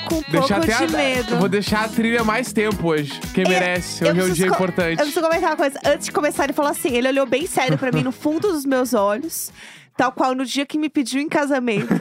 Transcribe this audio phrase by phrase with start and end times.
[0.00, 1.34] tô com um pouco de a, medo.
[1.34, 3.18] Eu vou deixar a trilha mais tempo hoje.
[3.34, 4.04] Quem merece.
[4.04, 4.98] Eu Hoje é um dia importante.
[4.98, 5.80] Eu preciso comentar uma coisa.
[5.84, 8.64] Antes de começar, ele falou assim: ele olhou bem sério pra mim no fundo dos
[8.64, 9.52] meus olhos,
[9.96, 11.94] tal qual no dia que me pediu em casamento,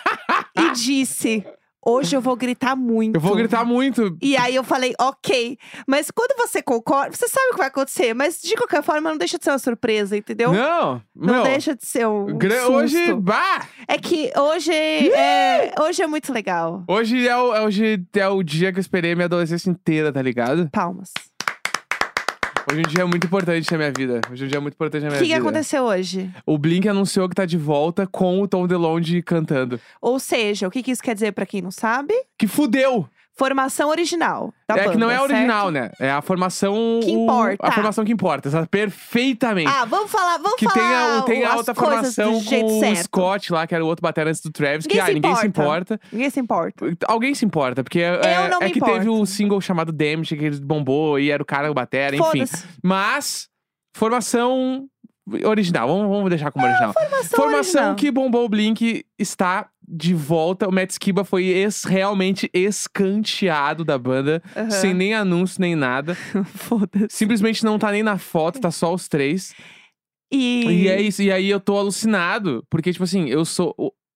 [0.58, 1.44] e disse:
[1.84, 3.16] Hoje eu vou gritar muito.
[3.16, 4.16] Eu vou gritar muito.
[4.22, 5.58] E aí eu falei, ok.
[5.86, 8.14] Mas quando você concorda, você sabe o que vai acontecer.
[8.14, 10.52] Mas de qualquer forma, não deixa de ser uma surpresa, entendeu?
[10.52, 12.72] Não, Não meu, deixa de ser um susto.
[12.72, 13.66] Hoje, bah!
[13.88, 16.84] É que hoje é, hoje é muito legal.
[16.86, 20.68] Hoje é, o, hoje é o dia que eu esperei minha adolescência inteira, tá ligado?
[20.70, 21.10] Palmas.
[22.72, 24.20] Hoje é um dia muito importante na minha vida.
[24.30, 25.40] Hoje é um dia muito importante na O minha que, que vida.
[25.46, 26.30] aconteceu hoje?
[26.46, 29.78] O Blink anunciou que tá de volta com o Tom DeLonge cantando.
[30.00, 32.14] Ou seja, o que, que isso quer dizer pra quem não sabe?
[32.38, 33.06] Que fudeu!
[33.42, 35.30] Formação original da é banda, que não é certo?
[35.32, 35.90] original, né?
[35.98, 37.00] É a formação.
[37.02, 37.66] Que o- importa.
[37.66, 39.68] A formação que importa, exato, perfeitamente.
[39.68, 42.78] Ah, vamos falar, vamos que tem falar a, tem a as outra coisas formação com
[42.78, 43.02] o certo.
[43.04, 45.36] Scott lá, que era o outro batera antes do Travis, Ninguém que se ah, ninguém
[45.36, 46.00] se importa.
[46.12, 46.86] Ninguém se importa.
[47.08, 49.22] Alguém se importa, porque é, é me que teve importo.
[49.22, 52.44] o single chamado Damage, que ele bombou e era o cara o batera, enfim.
[52.82, 53.48] Mas,
[53.96, 54.86] formação
[55.44, 56.92] original, vamos, vamos deixar como original.
[56.92, 57.94] Formação, Formação original.
[57.96, 60.66] que bombou o Blink está de volta.
[60.68, 64.70] O Matt Skiba foi es- realmente escanteado da banda, Aham.
[64.70, 66.14] sem nem anúncio, nem nada.
[66.54, 67.06] Foda-se.
[67.10, 69.54] Simplesmente não tá nem na foto, tá só os três.
[70.32, 70.64] E...
[70.66, 71.22] E é isso.
[71.22, 73.74] E aí eu tô alucinado, porque, tipo assim, eu sou.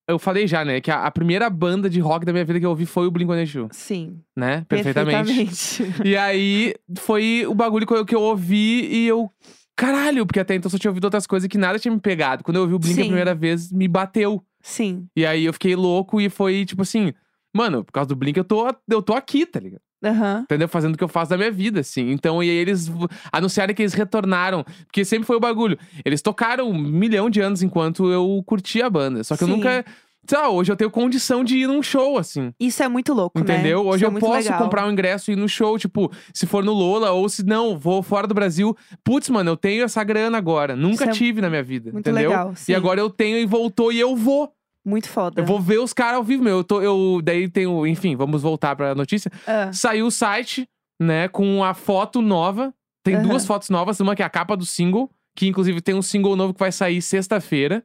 [0.08, 2.64] Eu falei já, né, que a, a primeira banda de rock da minha vida que
[2.64, 4.64] eu ouvi foi o Blink-182, Sim, né?
[4.69, 5.34] Perfeitamente.
[5.34, 6.08] perfeitamente.
[6.08, 9.28] E aí foi o bagulho que eu, que eu ouvi e eu.
[9.76, 12.44] Caralho, porque até então eu só tinha ouvido outras coisas que nada tinha me pegado.
[12.44, 13.08] Quando eu ouvi o Blink a Sim.
[13.08, 14.43] primeira vez, me bateu.
[14.66, 15.06] Sim.
[15.15, 17.12] E aí eu fiquei louco e foi tipo assim.
[17.54, 19.81] Mano, por causa do Blink eu tô, eu tô aqui, tá ligado?
[20.04, 20.41] Aham.
[20.43, 20.69] Entendeu?
[20.69, 22.10] Fazendo o que eu faço da minha vida, assim.
[22.10, 22.91] Então, e aí eles
[23.32, 24.65] anunciaram que eles retornaram.
[24.87, 25.78] Porque sempre foi o bagulho.
[26.05, 29.22] Eles tocaram um milhão de anos enquanto eu curtia a banda.
[29.25, 29.55] Só que eu Sim.
[29.55, 29.84] nunca.
[30.28, 32.53] Sei lá, hoje eu tenho condição de ir num show, assim.
[32.59, 33.44] Isso é muito louco, né?
[33.44, 33.87] Entendeu?
[33.87, 34.59] Hoje Isso é eu posso legal.
[34.59, 37.78] comprar um ingresso e ir no show, tipo, se for no Lola, ou se não,
[37.78, 38.76] vou fora do Brasil.
[39.04, 40.75] Putz, mano, eu tenho essa grana agora.
[40.75, 41.92] Nunca Isso é tive na minha vida.
[41.92, 42.31] muito entendeu?
[42.31, 42.72] legal, sim.
[42.72, 44.53] E agora eu tenho e voltou e eu vou.
[44.84, 45.41] Muito foda.
[45.41, 46.58] Eu vou ver os caras ao vivo, meu.
[46.58, 49.31] Eu tô, eu, daí tenho, enfim, vamos voltar pra notícia.
[49.47, 50.69] Ah, Saiu o site,
[51.00, 52.72] né, com a foto nova.
[53.03, 53.28] Tem Aham.
[53.28, 56.34] duas fotos novas, uma que é a capa do single, que inclusive tem um single
[56.37, 57.84] novo que vai sair sexta-feira,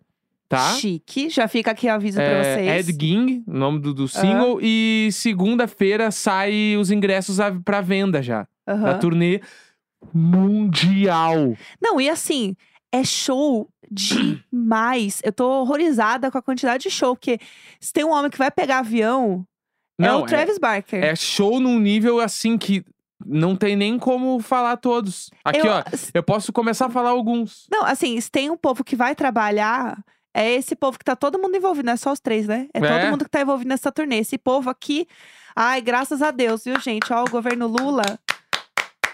[0.51, 0.73] tá?
[0.75, 1.29] Chique.
[1.29, 2.89] Já fica aqui o aviso pra É, vocês.
[2.89, 4.59] Ed Ging, o nome do, do single.
[4.61, 8.47] E segunda-feira sai os ingressos à- pra venda já.
[8.67, 8.83] Aham.
[8.83, 9.41] Da turnê
[10.13, 11.55] mundial.
[11.81, 12.55] Não, e assim,
[12.91, 15.21] é show demais.
[15.23, 17.39] Eu tô horrorizada com a quantidade de show, porque
[17.79, 19.45] se tem um homem que vai pegar avião,
[19.99, 21.03] é Não, o Travis Barker.
[21.03, 22.83] É show num nível assim que
[23.25, 25.29] não tem nem como falar todos.
[25.45, 27.67] Aqui, Eu- ó, eu posso começar a falar alguns.
[27.71, 30.03] Não, assim, se tem um povo que vai trabalhar,
[30.33, 32.67] é esse povo que tá todo mundo envolvido, não é só os três, né?
[32.73, 32.99] É, É.
[32.99, 34.19] todo mundo que tá envolvido nessa turnê.
[34.19, 35.07] Esse povo aqui,
[35.55, 37.11] ai, graças a Deus, viu, gente?
[37.11, 38.03] Ó, o governo Lula,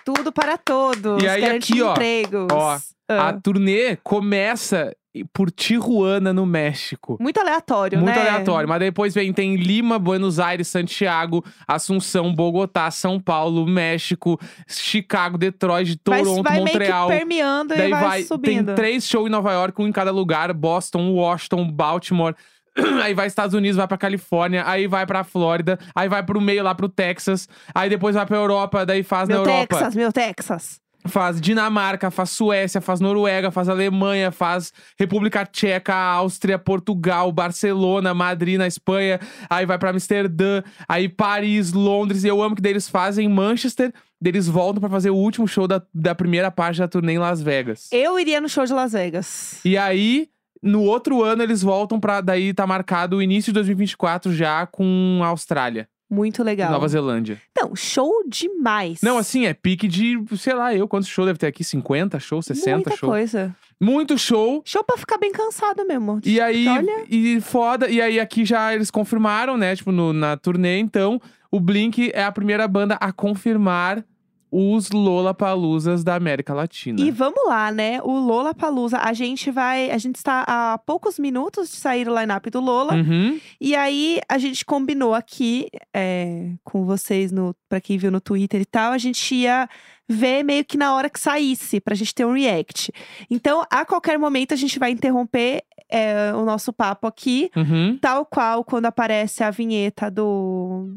[0.06, 1.22] tudo para todos.
[1.24, 2.48] E aí, aqui, empregos.
[2.52, 2.78] ó,
[3.10, 4.94] Ah, A turnê começa
[5.26, 7.18] por Tijuana, no México.
[7.20, 8.22] Muito aleatório, Muito né?
[8.30, 8.68] aleatório.
[8.68, 16.00] Mas depois vem, tem Lima, Buenos Aires, Santiago, Assunção, Bogotá, São Paulo, México, Chicago, Detroit,
[16.08, 17.08] Vai, Toronto, vai Montreal.
[17.08, 18.66] meio que permeando Daí e vai, vai, subindo.
[18.68, 22.36] tem três shows em Nova York, um em cada lugar: Boston, Washington, Baltimore.
[23.04, 26.64] Aí vai Estados Unidos, vai pra Califórnia, aí vai pra Flórida, aí vai pro meio
[26.64, 29.76] lá pro Texas, aí depois vai pra Europa, daí faz Meu na Europa.
[29.78, 30.80] Texas, meu Texas.
[31.08, 38.58] Faz Dinamarca, faz Suécia, faz Noruega, faz Alemanha, faz República Tcheca, Áustria, Portugal, Barcelona, Madrid
[38.58, 39.20] na Espanha,
[39.50, 43.94] aí vai pra Amsterdã, aí Paris, Londres, e eu amo que daí eles fazem Manchester,
[44.22, 47.20] daí eles voltam pra fazer o último show da, da primeira parte da turnê em
[47.20, 47.88] Las Vegas.
[47.92, 49.60] Eu iria no show de Las Vegas.
[49.64, 50.30] E aí,
[50.62, 52.22] no outro ano, eles voltam pra.
[52.22, 56.72] Daí tá marcado o início de 2024 já com a Austrália Muito legal.
[56.72, 57.42] Nova Zelândia.
[57.60, 59.00] Não, show demais.
[59.02, 61.64] Não, assim, é pique de, sei lá, eu, quantos shows deve ter aqui?
[61.64, 63.10] 50 shows, 60 Muita shows.
[63.12, 63.56] coisa.
[63.80, 64.62] Muito show.
[64.66, 66.20] Show pra ficar bem cansado mesmo.
[66.24, 67.04] E aí, Olha.
[67.10, 67.90] e foda.
[67.90, 69.76] E aí, aqui já eles confirmaram, né?
[69.76, 71.22] Tipo, no- na turnê, então,
[71.52, 74.04] o Blink é a primeira banda a confirmar
[74.52, 77.00] os Lollapaloozas da América Latina.
[77.02, 78.02] E vamos lá, né?
[78.02, 79.92] O Lola Palusa, a gente vai.
[79.92, 82.96] A gente está a poucos minutos de sair o line-up do Lola.
[82.96, 83.40] Uhum.
[83.60, 88.62] E aí a gente combinou aqui é, com vocês, no, pra quem viu no Twitter
[88.62, 89.68] e tal, a gente ia
[90.08, 92.94] ver meio que na hora que saísse, pra gente ter um react.
[93.30, 97.98] Então, a qualquer momento, a gente vai interromper é, o nosso papo aqui, Uhum.
[98.02, 100.88] tal qual quando aparece a vinheta do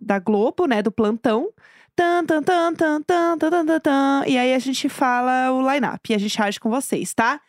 [0.00, 0.82] da Globo, né?
[0.82, 1.48] Do plantão.
[1.96, 6.00] Tan, tan, tan, tan, tan, tan, tan, tan, E aí a gente fala o line-up
[6.10, 7.40] e a gente age com vocês, tá?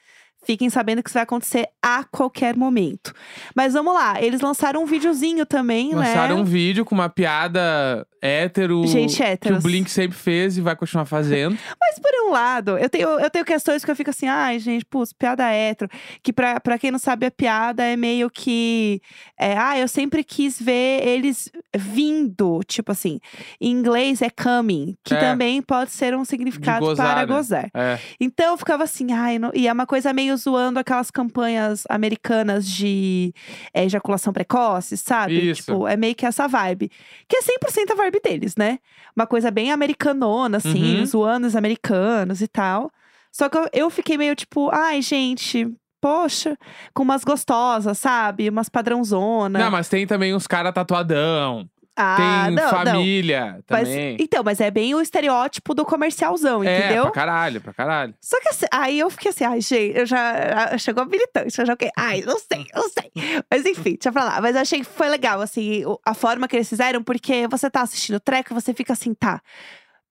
[0.45, 3.13] Fiquem sabendo que isso vai acontecer a qualquer momento.
[3.55, 6.41] Mas vamos lá, eles lançaram um videozinho também, Lançaram né?
[6.41, 8.85] um vídeo com uma piada hétero.
[8.87, 9.61] Gente Que o.
[9.61, 11.57] Blink sempre fez e vai continuar fazendo.
[11.79, 14.83] Mas por um lado, eu tenho, eu tenho questões que eu fico assim, ai, gente,
[14.85, 15.89] putz, piada hétero.
[16.23, 19.01] Que pra, pra quem não sabe, a piada é meio que.
[19.39, 22.61] É, ah, eu sempre quis ver eles vindo.
[22.67, 23.19] Tipo assim,
[23.61, 25.19] em inglês é coming, que É.
[25.19, 27.25] também pode ser um significado gozar, para né?
[27.25, 27.69] gozar.
[27.73, 27.99] É.
[28.19, 29.51] Então eu ficava assim, ai, não...
[29.53, 33.33] e é uma coisa meio zoando aquelas campanhas americanas de
[33.73, 35.51] é, ejaculação precoce, sabe?
[35.51, 35.63] Isso.
[35.65, 36.89] Tipo, é meio que essa vibe.
[37.27, 38.79] Que é 100% a vibe deles, né?
[39.15, 41.05] Uma coisa bem americanona, assim, Uhum.
[41.05, 42.91] zoando os americanos e tal.
[43.31, 45.67] Só que eu, eu fiquei meio tipo, ai, gente,
[46.01, 46.57] poxa,
[46.93, 48.47] com umas gostosas, sabe?
[48.49, 49.59] Umas padrãozona.
[49.59, 51.67] Não, mas tem também uns caras tatuadão.
[51.95, 52.15] Ah,
[52.45, 52.69] tem não, não.
[52.69, 54.17] família Mas- também.
[54.19, 57.03] então, mas é bem o estereótipo do comercialzão, é, entendeu?
[57.03, 58.13] pra caralho, pra caralho.
[58.21, 60.69] Só que assim, aí eu fiquei assim, ai, gente, eu já.
[60.71, 63.11] ah, Chegou a militante, eu já fiquei, ai, não sei, não sei.
[63.49, 64.41] Mas enfim, deixa pra lá.
[64.41, 67.81] Mas eu achei que foi legal, assim, a forma que eles fizeram, porque você tá
[67.81, 69.41] assistindo o treco e você fica assim, tá.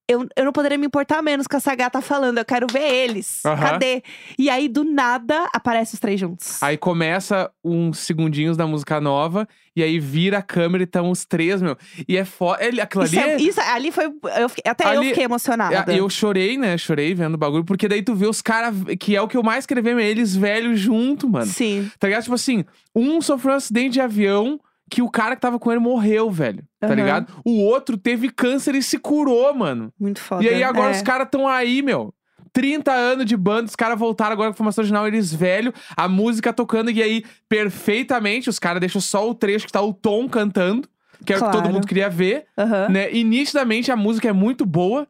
[0.06, 3.40] Eu, eu não poderia me importar menos com essa gata falando, eu quero ver eles.
[3.46, 3.56] Aham.
[3.70, 4.02] Cadê?
[4.38, 6.62] E aí, do nada, aparecem os três juntos.
[6.62, 11.24] Aí começa uns segundinhos da música nova, e aí vira a câmera e estão os
[11.24, 11.74] três, meu.
[12.06, 12.62] E é foda.
[12.82, 13.30] Aquilo Isso ali.
[13.30, 14.04] é- é- isso, ali foi.
[14.36, 15.90] Eu, fiquei- até eu Ali- fiquei emocionada.
[15.90, 16.76] É, Eu chorei, né?
[16.76, 19.42] Chorei vendo o bagulho, porque daí tu vê os caras, que é o que eu
[19.42, 21.46] mais queria ver, eles velhos junto, mano.
[21.46, 21.90] Sim.
[21.98, 22.24] Tá ligado?
[22.24, 22.62] Tipo assim,
[22.94, 24.60] um sofreu um acidente de avião
[24.90, 26.62] que o cara que tava com ele morreu, velho.
[26.80, 27.32] Tá ligado?
[27.44, 29.92] O outro teve câncer e se curou, mano.
[29.98, 30.44] Muito foda.
[30.44, 30.96] E aí agora é.
[30.96, 32.12] os caras tão aí, meu.
[32.52, 36.52] 30 anos de banda, os caras voltaram agora com formação original, eles velho, a música
[36.52, 40.88] tocando, e aí, perfeitamente, os caras deixam só o trecho que tá o Tom cantando,
[41.26, 41.72] que é o que todo Claro.
[41.74, 42.88] mundo queria ver, Aham.
[42.90, 43.12] né?
[43.12, 45.08] E nitidamente a música é muito boa,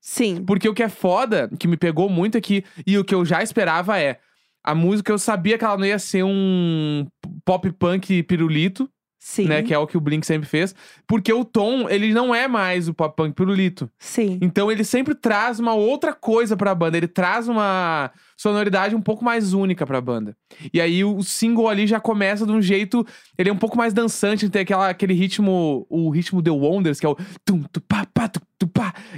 [0.00, 0.42] Sim.
[0.46, 3.42] porque o que é foda, que me pegou muito aqui, e o que eu já
[3.42, 4.18] esperava é.
[4.64, 7.06] A música eu sabia que ela não ia ser um
[7.44, 8.88] pop punk pirulito,
[9.26, 9.46] Sim.
[9.46, 9.60] né?
[9.60, 10.72] Que é o que o Blink sempre fez.
[11.04, 13.90] Porque o Tom, ele não é mais o pop punk pirulito.
[13.98, 14.38] Sim.
[14.40, 16.96] Então ele sempre traz uma outra coisa pra banda.
[16.96, 20.36] Ele traz uma sonoridade um pouco mais única pra banda.
[20.72, 23.06] E aí o single ali já começa de um jeito.
[23.38, 27.06] Ele é um pouco mais dançante, tem aquela, aquele ritmo, o ritmo The Wonders, que
[27.06, 28.06] é o tum, tu, pá.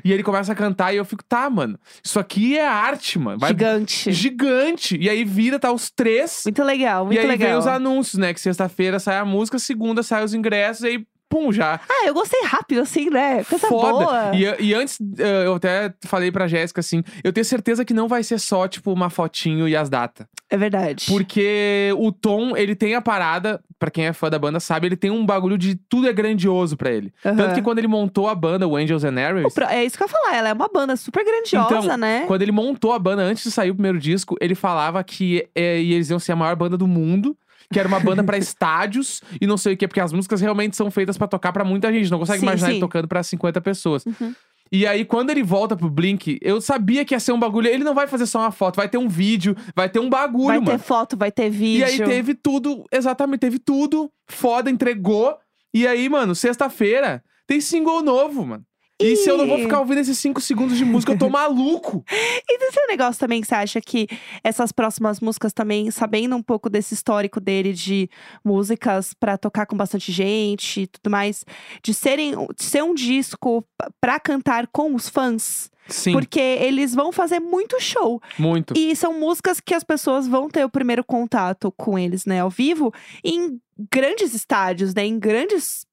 [0.04, 3.38] E ele começa a cantar e eu fico, tá, mano, isso aqui é arte, mano.
[3.38, 4.12] Vai- Gigante.
[4.12, 4.96] Gigante.
[4.96, 6.42] E aí vira, tá os três.
[6.44, 7.48] Muito legal, muito e aí legal.
[7.48, 8.34] vem os anúncios, né?
[8.34, 11.80] Que sexta-feira sai a música, segunda sai os ingressos, e aí, pum, já.
[11.88, 13.44] Ah, eu gostei rápido, assim, né?
[13.44, 13.92] Coisa Foda.
[14.04, 14.30] boa.
[14.34, 18.08] E, e antes, eh, eu até falei pra Jéssica assim: eu tenho certeza que não
[18.08, 20.26] vai ser só, tipo, uma fotinho e as datas.
[20.50, 21.04] É verdade.
[21.06, 24.96] Porque o Tom, ele tem a parada, pra quem é fã da banda sabe, ele
[24.96, 27.12] tem um bagulho de tudo é grandioso pra ele.
[27.24, 27.36] Aham.
[27.36, 30.02] Tanto que quando ele montou a banda, o Angels and Airwaves, pro- É isso que
[30.02, 32.24] eu ia falar, ela é uma banda super grandiosa, Então, né?
[32.26, 35.80] quando ele montou a banda, antes de sair o primeiro disco, ele falava que eh,
[35.82, 37.36] eles iam ser a maior banda do mundo.
[37.72, 40.76] Que era uma banda pra estádios e não sei o quê, porque as músicas realmente
[40.76, 42.10] são feitas pra tocar pra muita gente.
[42.10, 42.72] Não consegue Sim, imaginar sim.
[42.74, 44.06] ele tocando pra 50 pessoas.
[44.06, 44.34] Uhum.
[44.70, 47.68] E aí, quando ele volta pro Blink, eu sabia que ia ser um bagulho.
[47.68, 50.46] Ele não vai fazer só uma foto, vai ter um vídeo, vai ter um bagulho,
[50.48, 50.70] Vai mano.
[50.70, 51.80] ter foto, vai ter vídeo.
[51.80, 54.10] E aí teve tudo, exatamente, teve tudo.
[54.28, 55.36] Foda, entregou.
[55.72, 58.62] E aí, mano, sexta-feira tem single novo, mano.
[59.00, 62.04] E se eu não vou ficar ouvindo esses cinco segundos de música, eu tô maluco.
[62.48, 64.08] E desse negócio também que você acha que
[64.42, 68.08] essas próximas músicas também, sabendo um pouco desse histórico dele de
[68.44, 71.44] músicas pra tocar com bastante gente e tudo mais,
[71.82, 76.94] de serem de ser um disco p- pra cantar com os fãs, Sim, porque eles
[76.94, 78.20] vão fazer muito show.
[78.38, 78.74] muito.
[78.76, 82.50] E são músicas que as pessoas vão ter o primeiro contato com eles, né, ao
[82.50, 82.92] vivo,
[83.24, 83.60] em
[83.92, 85.86] grandes estádios, né, em grandes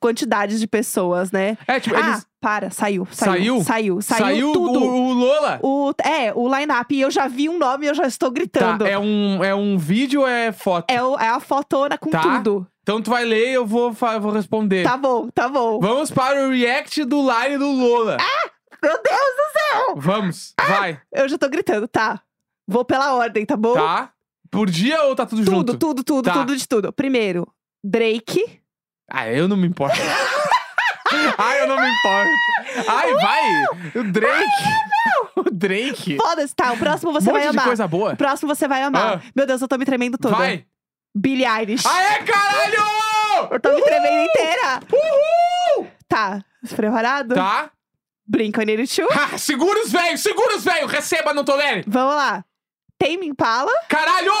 [0.00, 1.56] quantidades de pessoas, né?
[1.66, 2.26] É, tipo, Ah, eles.
[2.40, 3.62] para, saiu, Saiu?
[3.62, 4.80] saiu, saiu, saiu, tudo.
[4.82, 5.60] O, o Lola?
[5.62, 6.94] O, é, o line-up.
[6.94, 8.86] E eu já vi um nome e eu já estou Tá, gritando.
[8.86, 10.90] é um, é um vídeo ou é foto?
[10.90, 12.20] É, o- é a fotona com Tá.
[12.20, 12.66] tudo.
[12.82, 14.82] Então tu vai ler e eu vou, fa- vou responder.
[14.82, 15.78] Tá bom, tá bom.
[15.78, 18.16] Vamos para o react do line do Lola.
[18.82, 19.04] Meu Deus
[19.36, 19.94] do céu!
[19.96, 20.64] Vamos, Ah!
[20.64, 21.00] vai.
[21.12, 22.20] Eu já tô gritando, tá.
[22.66, 23.74] Vou pela ordem, tá bom?
[23.74, 24.10] Tá?
[24.50, 25.78] Por dia ou tá tudo, Tudo, junto?
[25.78, 26.32] tudo, tudo, Tá.
[26.32, 26.92] tudo de tudo.
[26.92, 27.46] Primeiro,
[27.84, 28.60] Drake.
[29.14, 29.94] Ah, eu não me importo.
[31.36, 32.30] Ai, eu não me importo.
[32.88, 33.64] Ai, vai!
[34.00, 34.64] O Drake!
[35.36, 36.16] O Drake!
[36.16, 36.72] Foda-se, tá.
[36.72, 37.64] O próximo você um monte vai de amar.
[37.66, 38.12] coisa boa.
[38.12, 39.16] O próximo você vai amar.
[39.18, 39.20] Ah.
[39.34, 40.36] Meu Deus, eu tô me tremendo toda.
[40.36, 40.64] Vai!
[41.14, 41.86] Billie Eilish.
[41.86, 43.48] Aê, caralho!
[43.50, 44.80] Eu tô me tremendo inteira.
[44.90, 45.86] Uhul!
[46.08, 46.42] Tá.
[46.74, 47.34] Preparado?
[47.34, 47.70] Tá?
[48.26, 49.06] Blink-182.
[49.10, 50.90] Ah, segura os velhos, segura os velhos!
[50.90, 51.84] Receba, não tolere!
[51.86, 52.44] Vamos lá.
[52.98, 53.72] Tame Impala.
[53.88, 54.32] Caralho!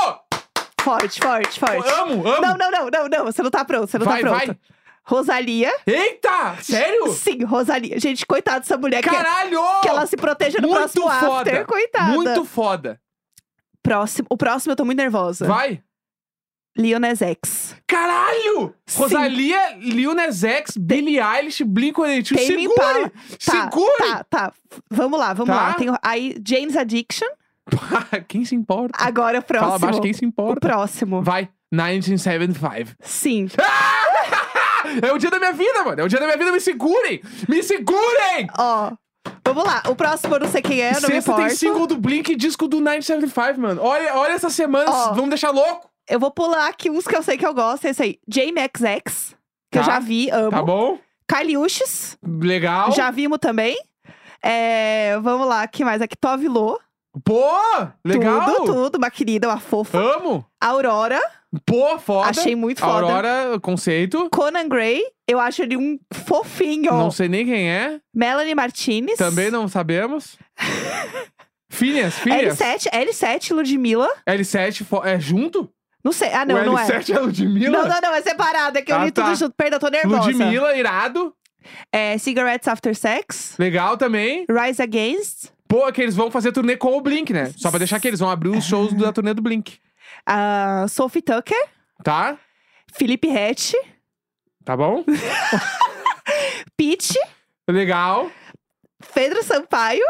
[0.82, 1.88] Forte, forte, forte.
[1.88, 2.40] Amo, amo!
[2.40, 3.24] Não, não, não, não, não.
[3.24, 4.46] Você não tá pronto, você não vai, tá pronto.
[4.46, 4.56] vai!
[5.04, 5.72] Rosalia.
[5.86, 6.56] Eita!
[6.62, 7.08] Sério?
[7.12, 7.98] Sim, Rosalia.
[7.98, 9.60] Gente, coitada dessa mulher que, Caralho!
[9.82, 11.50] que ela se proteja no Muito próximo foda.
[11.50, 11.66] after.
[11.66, 12.12] Coitada.
[12.12, 13.00] Muito foda.
[13.82, 15.44] Próximo, o próximo eu tô muito nervosa.
[15.46, 15.82] Vai.
[16.78, 17.76] Lil Nas X.
[17.86, 18.74] Caralho!
[18.86, 19.02] Sim.
[19.02, 22.46] Rosalia, Lil Nas X, Billie Eilish, Blink-182.
[22.46, 23.12] Tame Impala.
[23.38, 23.38] Segure!
[23.38, 23.98] Tá, Segure!
[23.98, 24.52] Tá, tá.
[24.90, 25.62] Vamos lá, vamos Tá.
[25.68, 25.74] lá.
[25.74, 27.28] Tem, aí, Jane's Addiction.
[28.28, 28.98] quem se importa?
[29.02, 29.70] Agora o próximo.
[29.70, 30.60] Fala abaixo quem se O importa.
[30.60, 31.22] próximo.
[31.22, 31.48] Vai.
[31.72, 32.96] 1975.
[33.00, 33.48] Sim.
[35.00, 36.00] É o dia da minha vida, mano.
[36.00, 36.50] É o dia da minha vida.
[36.50, 37.22] Me segurem!
[37.48, 38.48] Me segurem!
[38.58, 38.90] Ó.
[39.46, 39.80] Vamos lá.
[39.88, 42.36] O próximo eu não sei quem é, não me Sexta tem single do Blink e
[42.36, 43.80] disco do 975, mano.
[43.80, 45.12] Olha, olha essas semanas, Ó.
[45.14, 45.88] vamos deixar louco.
[46.08, 47.84] Eu vou pular aqui uns que eu sei que eu gosto.
[47.86, 48.18] Esse aí.
[48.28, 49.36] XX,
[49.70, 49.92] que eu Tá.
[49.92, 50.50] já vi, amo.
[50.50, 50.98] Tá bom?
[51.28, 52.90] Kylie Uchis, Legal.
[52.92, 53.78] já vimos também.
[54.42, 56.16] É, vamos lá, que mais aqui?
[56.16, 56.78] Tove Lo.
[57.24, 57.44] Pô,
[58.04, 58.54] legal.
[58.54, 58.96] Tudo, tudo.
[58.96, 59.98] Uma querida, uma fofa.
[59.98, 60.46] Amo.
[60.60, 61.20] Aurora,
[61.66, 62.30] Pô, foda.
[62.30, 62.92] achei muito foda.
[63.06, 64.28] Aurora, conceito.
[64.30, 66.90] Conan Gray, eu acho ele um fofinho.
[66.92, 68.00] Não sei nem quem é.
[68.14, 69.18] Melanie Martinez.
[69.18, 70.38] Também não sabemos.
[71.70, 72.58] Filhas, filhas.
[72.58, 74.08] L7, L7, Ludmilla.
[74.28, 75.70] L7 fo- é junto?
[76.04, 76.32] Não sei.
[76.32, 76.86] Ah, não, o não é.
[76.86, 77.70] L7 é Ludmilla?
[77.82, 78.76] Não, não, não, é separado.
[78.78, 79.24] É que eu Ah, li tá.
[79.24, 79.54] tudo junto.
[79.56, 80.30] Perdão, tô nervosa.
[80.30, 81.34] Ludmilla, irado.
[81.92, 83.54] É, Cigarettes After Sex.
[83.58, 84.44] Legal também.
[84.50, 85.50] Rise Against.
[85.72, 87.50] Pô, que eles vão fazer turnê com o Blink, né?
[87.56, 89.78] Só pra deixar que eles vão abrir os shows da turnê do Blink.
[90.26, 91.56] ah, Sophie Tucker.
[92.04, 92.36] Tá?
[92.94, 93.74] Felipe Rett.
[94.64, 95.02] Tá bom?
[96.76, 97.14] Peach.
[97.68, 98.30] Legal.
[99.14, 100.02] Pedro Sampaio.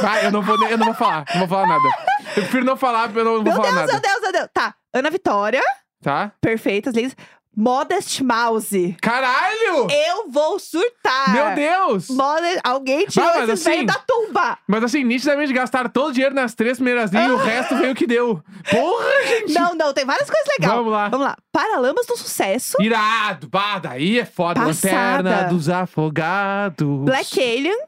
[0.00, 1.24] Vai, eu não vou, nem- eu não vou falar.
[1.32, 1.88] Não vou falar nada.
[2.36, 3.92] Eu prefiro não falar, porque eu não vou Meu falar Deus, nada.
[3.92, 4.48] meu Deus, meu Deus.
[4.52, 4.74] Tá.
[4.92, 5.62] Ana Vitória.
[6.02, 6.32] Tá?
[6.40, 7.14] Perfeitas, lindas.
[7.56, 8.96] Modest Mouse.
[9.00, 9.86] Caralho!
[9.90, 11.32] Eu vou surtar.
[11.32, 12.08] Meu Deus!
[12.08, 12.60] Modest...
[12.64, 14.58] Alguém tirou mas esses assim- da tumba.
[14.66, 17.92] Mas assim, nitidamente gastaram todo o dinheiro nas três primeiras linhas e o resto veio
[17.92, 18.42] o que deu.
[18.70, 19.52] Porra, gente!
[19.54, 20.74] Não, não, tem várias coisas legais.
[20.76, 21.08] Vamos lá.
[21.08, 21.36] Vamos lá.
[21.52, 22.76] Paralamas do Sucesso.
[22.80, 23.48] Irado!
[23.48, 24.60] Bah, daí é foda.
[24.60, 25.22] Passada.
[25.30, 27.04] Lanterna dos afogados.
[27.04, 27.78] Black Alien.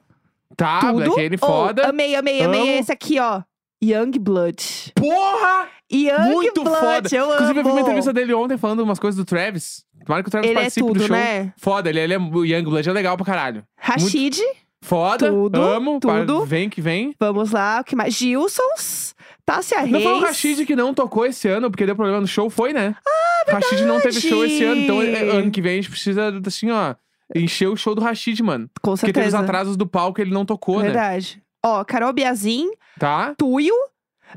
[0.57, 0.95] Tá, tudo.
[0.97, 1.89] Black Alien Oh, foda.
[1.89, 2.81] amei, amei, amei Amo.
[2.81, 3.43] esse aqui, ó.
[3.83, 4.93] Young Blood.
[4.95, 5.69] Porra!
[5.93, 7.09] Young Muito Blood, foda.
[7.16, 7.71] eu Inclusive, eu vi amo.
[7.73, 9.85] uma entrevista dele ontem falando umas coisas do Travis.
[10.05, 11.16] Tomara que o Travis Ele é participe tudo, do show.
[11.16, 11.52] né?
[11.57, 13.64] Foda, ele, ele é, o Young Blood é legal pra caralho.
[13.78, 14.38] Rashid.
[14.83, 15.99] Foda, Tudo, amo.
[15.99, 16.45] tudo.
[16.45, 17.14] Vem que vem.
[17.19, 18.14] Vamos lá, o que mais?
[18.14, 19.14] Gilsons.
[19.45, 20.21] Tássia Não foi o.
[20.21, 22.95] Rashid que não tocou esse ano, porque deu problema no show, foi, né?
[23.07, 26.33] Ah, Rashid não teve show esse ano, então é- ano que vem a gente precisa,
[26.47, 26.95] assim, ó,
[27.35, 28.69] encher o show do Rashid, mano.
[28.83, 29.38] Com Porque teve os certeza.
[29.38, 30.85] atrasos do palco ele não tocou, né?
[30.85, 31.40] Verdade.
[31.64, 33.35] Ó, Carol Biazin, Tá?
[33.37, 33.75] Tuyo.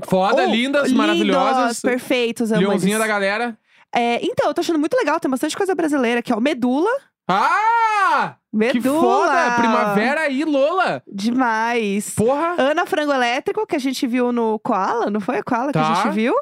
[0.07, 1.81] Foda, Oh, lindas, maravilhosas.
[1.81, 2.99] Perfeitos, amo Leãozinha eles.
[2.99, 3.57] da galera.
[3.93, 6.39] É, então, eu tô achando muito legal, tem bastante coisa brasileira aqui, ó.
[6.39, 6.89] Medula.
[7.27, 8.35] Ah!
[8.51, 8.81] Medula.
[8.81, 9.51] Que foda!
[9.57, 11.03] Primavera aí, Lola!
[11.07, 12.15] Demais.
[12.15, 12.55] Porra!
[12.57, 15.83] Ana Frango Elétrico, que a gente viu no Koala, não foi a Koala que a
[15.83, 15.93] Tá.
[16.03, 16.33] gente viu?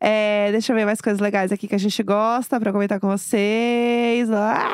[0.00, 3.08] É, deixa eu ver mais coisas legais aqui que a gente gosta pra comentar com
[3.08, 4.28] vocês.
[4.30, 4.68] Ah.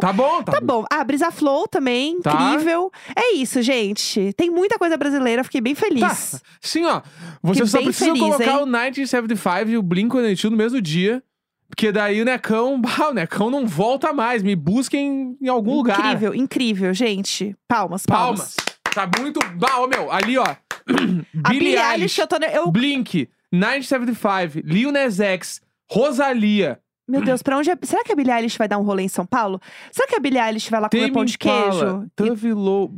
[0.00, 0.84] Tá bom, tá, Tá bom.
[0.90, 2.32] Ah, Brisa Flow também, Tá.
[2.32, 2.90] incrível.
[3.14, 4.32] É isso, gente.
[4.34, 6.00] Tem muita coisa brasileira, fiquei bem feliz.
[6.32, 6.40] Tá.
[6.60, 7.00] Sim, ó.
[7.42, 8.62] Você Que só precisa feliz, colocar hein?
[8.62, 11.22] o 1975 e o Blink-182 no mesmo dia.
[11.68, 14.42] Porque daí o Necão, bah, o Necão não volta mais.
[14.42, 15.98] Me busquem em algum lugar.
[15.98, 17.54] Incrível, incrível, gente.
[17.68, 18.54] Palmas, Palmas.
[18.54, 18.78] palmas.
[18.94, 19.38] Tá muito.
[19.56, 20.44] Bah, ô meu, ali, ó.
[21.44, 22.36] A Billie Eilish, eu tô...
[22.36, 22.70] Eu...
[22.70, 25.60] Blink, 975, Lil Nas X,
[25.90, 27.78] Rosalia, Meu Deus, pra onde é...
[27.82, 29.60] Será que a Billie Eilish vai dar um rolê em São Paulo?
[29.92, 32.04] Será que a Billie Eilish vai lá comer Tame pão de queijo?
[32.04, 32.90] E- Tove Lo...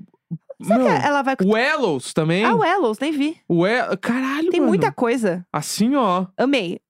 [0.62, 1.36] Será Meu, que ela vai...
[1.42, 2.44] o Ellos também.
[2.44, 3.36] Ah, o Ellos, nem vi.
[3.48, 3.96] O El...
[3.98, 4.68] Caralho, Tem mano.
[4.68, 5.44] muita coisa.
[5.52, 6.26] Assim, ó.
[6.36, 6.80] Amei.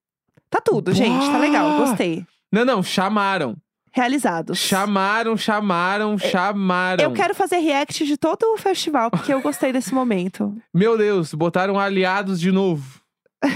[0.51, 1.25] Tá tudo, gente.
[1.31, 2.27] Tá legal, gostei.
[2.53, 3.57] Não, não, chamaram.
[3.93, 4.59] Realizados.
[4.59, 7.03] Chamaram, chamaram, chamaram.
[7.03, 10.55] É, Eu quero fazer react de todo o festival, porque eu gostei desse momento.
[10.75, 13.01] Meu Deus, botaram aliados de novo.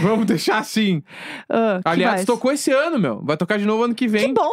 [0.03, 1.03] Vamos deixar assim.
[1.49, 2.27] Que Aliados mais?
[2.27, 3.21] tocou esse ano, meu.
[3.23, 4.33] Vai tocar de novo ano que Que vem.
[4.33, 4.51] bom.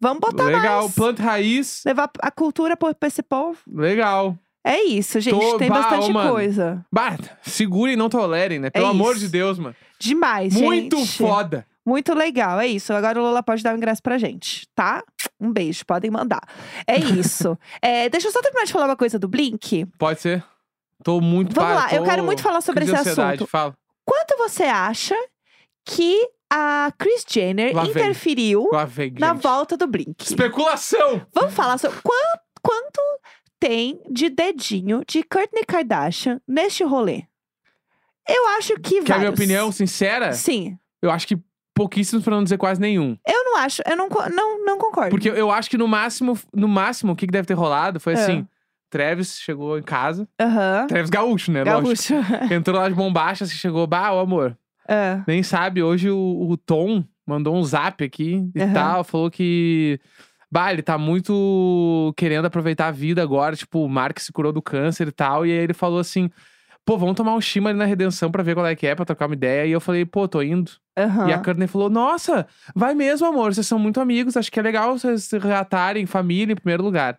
[0.00, 0.82] Vamos botar Legal.
[0.82, 0.94] mais.
[0.94, 1.82] Planta raiz.
[1.86, 3.56] Levar a cultura pra esse povo.
[3.72, 4.36] Legal.
[4.64, 5.38] É isso, gente.
[5.38, 6.30] Tô- Tem bah, bastante mano.
[6.32, 6.84] coisa.
[6.92, 8.70] Bah, segurem e não tolerem, né?
[8.70, 9.74] Pelo É amor de Deus, mano.
[10.00, 11.18] Demais, Muito gente.
[11.18, 11.64] foda.
[11.84, 12.92] Muito legal, é isso.
[12.92, 15.02] Agora o Lola pode dar o ingresso pra gente, tá?
[15.40, 16.42] Um beijo, podem mandar.
[16.86, 17.58] É isso.
[17.80, 19.84] É, deixa eu só terminar de falar uma coisa do Blink.
[19.98, 20.44] Pode ser?
[21.02, 23.46] Tô muito Vamos lá, eu quero muito falar sobre esse assunto.
[23.46, 23.74] Fala.
[24.04, 25.16] Quanto você acha
[25.84, 30.22] que a Kris Jenner Lá interferiu vem, na volta do Blink?
[30.22, 31.26] Especulação!
[31.34, 33.00] Vamos falar sobre quanto, quanto
[33.58, 37.24] tem de dedinho de Kourtney Kardashian neste rolê?
[38.28, 39.34] Eu acho que Quer a minha vários.
[39.40, 40.32] opinião sincera?
[40.32, 40.78] Sim.
[41.00, 41.36] Eu acho que
[41.82, 43.16] pouquíssimos pra não dizer quase nenhum.
[43.26, 45.10] Eu não acho, eu não, não, não concordo.
[45.10, 48.12] Porque eu acho que no máximo, no máximo, o que que deve ter rolado foi
[48.12, 48.16] É.
[48.16, 48.46] assim:
[48.90, 50.28] Travis chegou em casa.
[50.40, 50.86] Aham.
[50.86, 51.64] Travis Gaúcho, né?
[51.64, 52.14] Lógico.
[52.14, 52.14] Gaúcho.
[52.54, 54.56] Entrou lá de bombacha, assim, chegou, bah, ô amor.
[54.88, 55.20] É.
[55.26, 58.72] Nem sabe, hoje o, o Tom mandou um zap aqui e Aham.
[58.72, 59.98] tal, falou que.
[60.50, 63.56] bah, ele tá muito querendo aproveitar a vida agora.
[63.56, 65.46] Tipo, o Mark se curou do câncer e tal.
[65.46, 66.28] E aí ele falou assim:
[66.84, 69.04] pô, vamos tomar um chima ali na redenção pra ver qual é que é, pra
[69.04, 69.66] trocar uma ideia.
[69.66, 70.70] E eu falei, pô, tô indo.
[70.98, 71.28] Aham.
[71.28, 73.54] E a Courtney falou: Nossa, vai mesmo, amor.
[73.54, 74.36] Vocês são muito amigos.
[74.36, 77.18] Acho que é legal vocês se reatarem, família em primeiro lugar.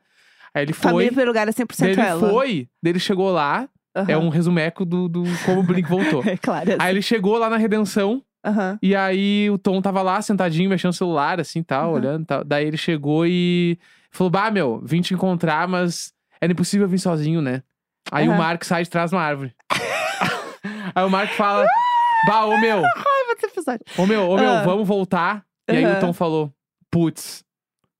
[0.53, 1.05] Aí ele Família foi.
[1.05, 2.29] em primeiro lugar é 100% Daí ele ela.
[2.29, 3.67] foi, daí ele chegou lá.
[3.95, 4.19] É Aham.
[4.25, 6.23] um resumeco do, do como o Blink voltou.
[6.27, 6.75] É claro.
[6.79, 8.23] Aí ele chegou lá na redenção.
[8.45, 8.77] Aham.
[8.81, 11.95] E aí o Tom tava lá sentadinho, mexendo no celular, assim, tal, Uhum.
[11.95, 12.43] olhando tal.
[12.43, 13.79] Daí ele chegou e
[14.11, 17.63] falou: Bah, meu, vim te encontrar, mas era impossível vir sozinho, né?
[18.13, 18.33] Aí o.
[18.37, 19.53] Mark sai de trás de uma árvore.
[20.95, 21.65] aí o Mark fala:
[22.27, 22.81] Bah, ô meu,
[23.39, 23.83] ter episódio.
[23.97, 24.63] ô meu, ô meu, Ah.
[24.63, 25.43] vamos voltar.
[25.69, 25.99] E aí o.
[25.99, 26.51] Tom falou:
[26.91, 27.43] Putz,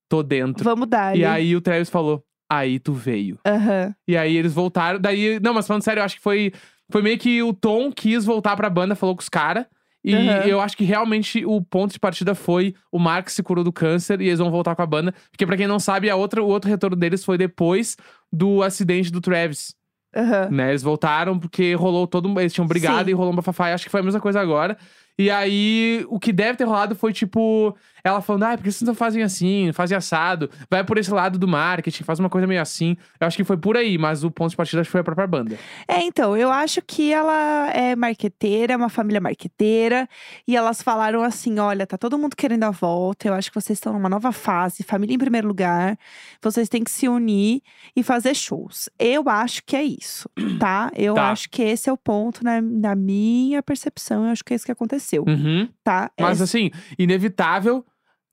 [0.10, 0.64] tô dentro.
[0.64, 1.18] Vamos dar.
[1.18, 3.40] E aí o Travis falou: Aí tu veio.
[3.46, 3.94] Aham.
[4.08, 5.00] E aí eles voltaram.
[5.00, 6.52] Daí, não, mas falando sério, eu acho que foi,
[6.92, 9.66] foi meio que o Tom quis voltar pra banda, falou com os caras.
[10.06, 10.46] E Aham.
[10.46, 14.20] eu acho que realmente o ponto de partida foi o Mark se curou do câncer
[14.20, 15.14] e eles vão voltar com a banda.
[15.32, 17.96] Porque pra quem não sabe, a outra, o outro retorno deles foi depois
[18.32, 19.74] do acidente do Travis.
[20.16, 20.50] Aham.
[20.52, 20.70] Né?
[20.70, 23.12] Eles voltaram porque rolou todo Eles tinham brigado Sim.
[23.12, 23.70] e rolou um bafafá.
[23.70, 24.78] E acho que foi a mesma coisa agora.
[25.18, 27.76] E aí, o que deve ter rolado foi tipo.
[28.04, 29.72] Ela falando, ah, por que vocês não fazem assim?
[29.72, 30.50] Fazem assado.
[30.70, 32.98] Vai por esse lado do marketing, faz uma coisa meio assim.
[33.18, 35.58] Eu acho que foi por aí, mas o ponto de partida foi a própria banda.
[35.88, 40.08] É, então, eu acho que ela é marqueteira, é uma família marqueteira.
[40.46, 43.30] E elas falaram assim: olha, tá todo mundo querendo a volta.
[43.30, 45.98] Eu acho que vocês estão numa nova fase, família em primeiro lugar.
[46.42, 47.62] Vocês têm que se unir
[47.96, 48.90] e fazer shows.
[49.00, 50.30] Eu acho que é isso,
[50.60, 50.92] tá?
[50.96, 51.32] Eu Tá.
[51.32, 54.26] acho que esse é o ponto na, na minha percepção.
[54.26, 55.70] Eu acho que é isso que aconteceu, Uhum.
[55.84, 56.12] tá?
[56.20, 57.86] Mas É- assim, inevitável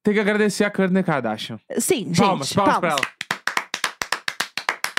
[0.02, 1.58] ter que agradecer a Kourtney Kardashian.
[1.78, 2.20] sim, gente.
[2.20, 3.06] palmas, palmas, pra palmas.
[3.06, 3.20] ela.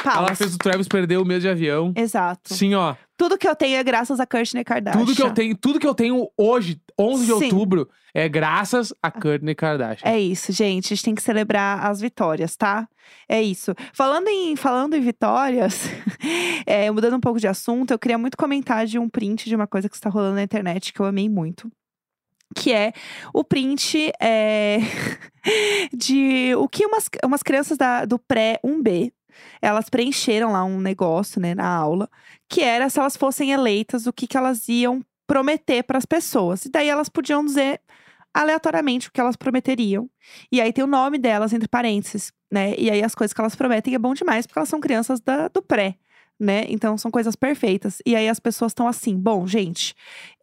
[0.04, 0.28] palmas.
[0.30, 1.94] Ela fez o Travis perder o medo de avião.
[1.96, 2.54] Exato.
[2.54, 2.96] Sim, ó.
[3.18, 5.00] Tudo que eu tenho é graças a Kourtney Kardashian.
[5.00, 7.34] Tudo que eu tenho, tudo que eu tenho hoje, 11 de Sim.
[7.34, 10.10] outubro, é graças a Kourtney Kardashian.
[10.10, 10.88] É isso, gente.
[10.88, 12.88] A gente tem que celebrar as vitórias, tá?
[13.28, 13.74] É isso.
[13.94, 15.84] Falando em, falando em vitórias,
[16.66, 19.68] é, mudando um pouco de assunto, eu queria muito comentar de um print de uma
[19.68, 21.72] coisa que está rolando na internet que eu amei muito.
[22.56, 22.94] Que é
[23.34, 24.80] o print é,
[25.94, 29.12] de o que umas, umas crianças da- do pré-1B
[29.62, 32.10] elas preencheram lá um negócio, né, na aula,
[32.50, 36.66] que era se elas fossem eleitas, o que, que elas iam prometer para as pessoas.
[36.66, 37.80] E daí elas podiam dizer
[38.34, 40.10] aleatoriamente o que elas prometeriam.
[40.52, 42.76] E aí tem o nome delas entre parênteses, né?
[42.78, 45.48] E aí as coisas que elas prometem é bom demais, porque elas são crianças da-
[45.48, 45.96] do pré.
[46.43, 46.65] Né?
[46.69, 47.99] Então são coisas perfeitas.
[48.04, 49.93] E aí as pessoas estão assim, bom, gente,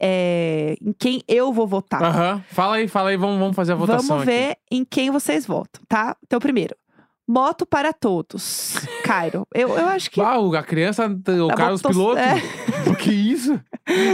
[0.01, 2.01] é, em quem eu vou votar?
[2.01, 2.45] Aham.
[2.53, 4.31] Fala aí, fala aí, vamos, vamos fazer a votação Vamos aqui.
[4.31, 6.17] ver em quem vocês votam, tá?
[6.25, 6.77] Então, primeiro,
[7.27, 8.77] moto para todos.
[9.03, 10.21] Cairo, eu, eu acho que.
[10.21, 12.19] Uau, a criança, o Carlos tô- Piloto.
[12.21, 12.35] é.
[12.89, 13.61] O que isso?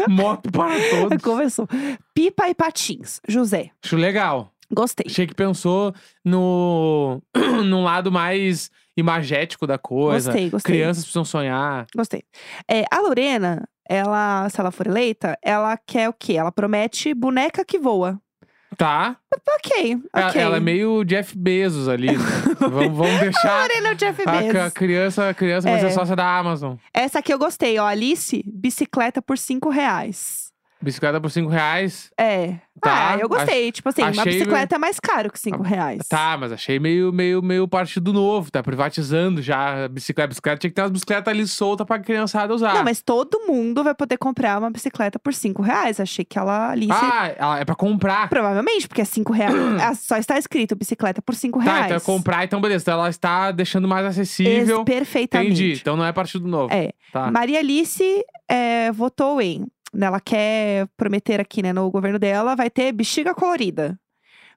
[0.08, 1.22] Moto para todos.
[1.22, 1.68] Começou.
[2.14, 3.20] Pipa e patins.
[3.28, 4.50] José, Acho legal.
[4.72, 5.04] gostei.
[5.06, 5.92] Achei que pensou
[6.24, 7.20] no
[7.66, 10.30] num lado mais imagético da coisa.
[10.30, 10.74] Gostei, gostei.
[10.74, 11.87] Crianças precisam sonhar.
[11.94, 12.22] Gostei.
[12.68, 16.35] É, a Lorena, ela, se ela for eleita, ela quer o quê?
[16.35, 18.20] Ela promete boneca que voa.
[18.76, 19.16] Tá?
[19.57, 20.40] Ok, Ela- ok.
[20.40, 22.09] Ela é meio Jeff Bezos ali.
[22.09, 22.24] né?
[22.59, 23.61] vamos, vamos deixar.
[23.61, 24.72] Lorena é o Jeff A, ca- Bezos.
[24.72, 25.80] criança, a criança vai É.
[25.83, 26.74] ser sócia da Amazon.
[26.92, 27.87] Essa aqui eu gostei, ó.
[27.87, 30.52] Alice, bicicleta por cinco reais.
[30.84, 32.10] Bicicleta por 5 reais.
[32.18, 32.54] É.
[32.80, 33.70] Tá, Ah, eu gostei.
[33.72, 36.06] tipo assim, uma achei- bicicleta é mais caro que cinco reais.
[36.08, 38.50] Tá, mas achei meio, meio, meio partido novo.
[38.50, 40.24] Tá privatizando já a bicicleta.
[40.24, 42.74] A bicicleta tinha que ter umas bicicletas ali soltas pra criançada usar.
[42.74, 45.98] Não, mas todo mundo vai poder comprar uma bicicleta por cinco reais.
[46.00, 46.92] Achei que ela Alice.
[46.92, 48.28] Ah, ela é pra comprar.
[48.28, 49.54] Provavelmente, porque é cinco reais.
[49.80, 51.84] Ah, Só está escrito bicicleta por cinco Tá, reais.
[51.86, 52.82] então é comprar, então beleza.
[52.82, 54.78] Então ela está deixando mais acessível.
[54.78, 55.52] Ex- Perfeitamente.
[55.52, 55.78] Entendi.
[55.80, 56.74] Então não é partido novo.
[56.74, 56.90] É.
[57.12, 57.30] Tá.
[57.30, 58.02] Maria Alice
[58.50, 59.64] é, votou em.
[60.00, 63.98] Ela quer prometer aqui, né, no governo dela, vai ter bexiga colorida.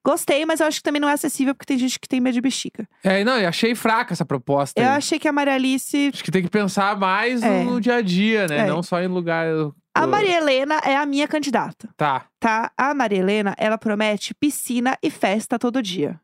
[0.06, 2.36] Gostei, mas eu acho que também não é acessível porque tem gente que tem medo
[2.36, 2.88] de bexiga.
[3.04, 4.80] É, não, eu achei fraca essa proposta.
[4.80, 4.96] Eu aí.
[4.98, 6.12] achei que a Maria Alice.
[6.14, 7.64] Acho que tem que pensar mais É.
[7.64, 8.60] no, dia a dia, né?
[8.60, 8.68] É.
[8.68, 9.46] Não só em lugar.
[9.94, 12.26] A Maria Helena é a minha candidata, Tá.
[12.40, 12.72] tá?
[12.78, 16.18] A Maria Helena, ela promete piscina e festa todo dia.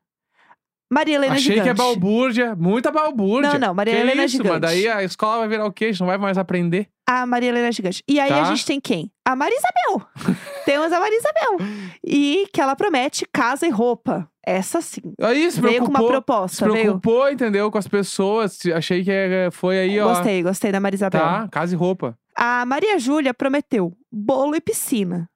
[0.90, 1.64] Maria Helena é Achei gigante.
[1.64, 3.54] que é balbúrdia, muita balbúrdia.
[3.54, 4.52] Não, não, Maria que Helena é isso, gigante.
[4.52, 5.86] Mas daí a escola vai virar o quê?
[5.86, 6.88] A gente não vai mais aprender.
[7.22, 8.04] A Maria Helena é gigante.
[8.08, 8.44] E aí a Tá.
[8.46, 9.12] gente tem quem?
[9.26, 10.02] A Marisabel.
[10.66, 11.58] Temos a Marisabel.
[12.06, 14.30] E que ela promete casa e roupa.
[14.46, 15.02] Essa sim.
[15.22, 16.84] Aí se Veio com uma preocupou, se proposta, veio.
[16.86, 17.72] preocupou, entendeu?
[17.72, 18.60] Com as pessoas.
[18.76, 20.10] Achei que é- foi aí, ó.
[20.10, 21.22] Gostei, gostei da Marisabel.
[21.22, 22.18] Tá, casa e roupa.
[22.36, 25.30] A Maria Júlia prometeu bolo e piscina.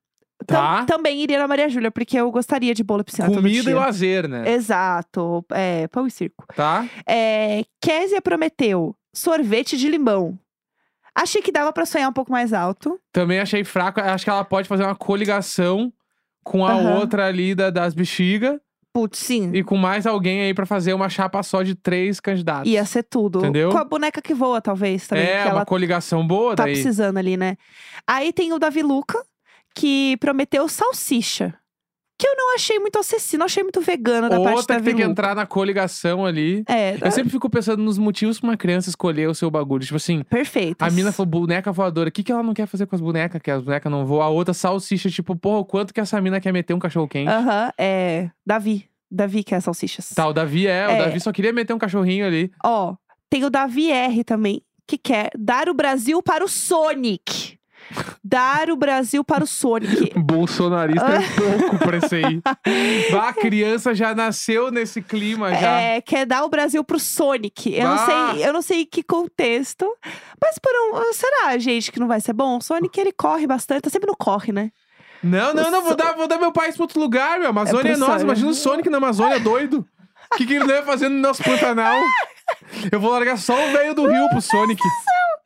[0.46, 0.86] Tam- Tá.
[0.86, 4.28] também iria na Maria Júlia, porque eu gostaria de bolo e piscina Comida e lazer,
[4.28, 4.52] né?
[4.52, 5.44] Exato.
[5.52, 6.46] É, pão e circo.
[6.56, 6.86] Tá?
[7.08, 10.38] É, Kézia prometeu sorvete de limão.
[11.20, 13.00] Achei que dava pra sonhar um pouco mais alto.
[13.12, 14.00] Também achei fraco.
[14.00, 15.92] Acho que ela pode fazer uma coligação
[16.44, 17.00] com a Aham.
[17.00, 18.60] outra ali da- das bexigas.
[18.94, 19.52] Putz, sim.
[19.54, 22.72] E com mais alguém aí pra fazer uma chapa só de três candidatos.
[22.72, 23.40] Ia ser tudo.
[23.40, 23.70] Entendeu?
[23.72, 25.26] Com a boneca que voa, talvez, também.
[25.28, 26.74] é, uma coligação boa tá daí.
[26.74, 27.58] precisando ali, né?
[28.08, 29.24] Aí tem o Davi Luca,
[29.76, 31.54] que prometeu salsicha.
[32.20, 34.96] Que eu não achei muito acessível, achei muito vegana da parte do Outra que tem
[34.96, 36.64] que entrar na coligação ali.
[36.68, 39.84] É, Eu sempre fico pensando nos motivos pra uma criança escolher o seu bagulho.
[39.84, 40.82] Tipo assim, perfeito.
[40.82, 42.10] a mina falou boneca voadora.
[42.10, 43.40] O que, que ela não quer fazer com as bonecas?
[43.40, 44.24] Que as bonecas não voam.
[44.24, 47.30] A outra salsicha, tipo, porra, o quanto que essa mina quer meter um cachorro quente?
[47.30, 48.30] Aham, é.
[48.46, 48.86] Davi.
[49.12, 50.10] Davi quer salsichas.
[50.10, 50.98] Tá, o Davi é, o É.
[50.98, 52.52] Davi só queria meter um cachorrinho ali.
[52.64, 52.96] Ó,
[53.30, 57.57] tem o Davi R também, que quer dar o Brasil para o Sonic.
[58.24, 60.14] Dar o Brasil para o Sonic.
[60.20, 61.20] Bolsonarista é
[61.60, 62.42] pouco pra esse aí.
[63.18, 65.80] A criança já nasceu nesse clima já.
[65.80, 67.74] É, quer dar o Brasil pro Sonic.
[67.74, 69.86] Eu não sei, eu não sei em que contexto.
[70.42, 71.14] Mas por um.
[71.14, 72.58] Será, gente, que não vai ser bom?
[72.58, 74.72] O Sonic ele corre bastante, tá sempre no corre, né?
[75.24, 77.48] Não, não, não, vou dar, vou dar meu país pra outro lugar, meu.
[77.48, 78.24] A Amazônia É é, nossa.
[78.24, 79.86] Imagina o Sonic na Amazônia doido.
[80.30, 82.02] O que, que ele ia fazendo no nosso Pantanal?
[82.92, 84.82] Eu vou largar só o velho do Rio pro Sonic.